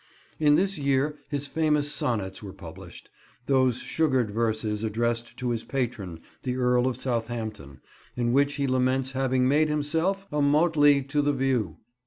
[0.39, 3.11] In this year his famous Sonnets were published,
[3.45, 7.81] those sugared verses addressed to his patron, the Earl of Southampton,
[8.15, 11.77] in which he laments having made himself "a motley to the view."